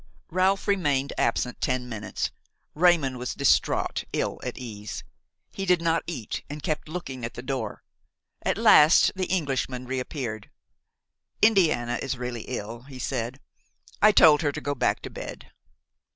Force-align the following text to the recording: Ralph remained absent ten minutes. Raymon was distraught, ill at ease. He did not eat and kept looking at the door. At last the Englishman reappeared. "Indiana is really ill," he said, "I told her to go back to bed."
Ralph 0.31 0.67
remained 0.67 1.13
absent 1.15 1.61
ten 1.61 1.87
minutes. 1.87 2.31
Raymon 2.73 3.19
was 3.19 3.35
distraught, 3.35 4.03
ill 4.13 4.39
at 4.43 4.57
ease. 4.57 5.03
He 5.53 5.63
did 5.63 5.79
not 5.79 6.01
eat 6.07 6.41
and 6.49 6.63
kept 6.63 6.89
looking 6.89 7.23
at 7.23 7.35
the 7.35 7.43
door. 7.43 7.83
At 8.41 8.57
last 8.57 9.11
the 9.15 9.27
Englishman 9.27 9.85
reappeared. 9.85 10.49
"Indiana 11.43 11.99
is 12.01 12.17
really 12.17 12.45
ill," 12.47 12.81
he 12.89 12.97
said, 12.97 13.39
"I 14.01 14.11
told 14.11 14.41
her 14.41 14.51
to 14.51 14.59
go 14.59 14.73
back 14.73 15.03
to 15.03 15.11
bed." 15.11 15.51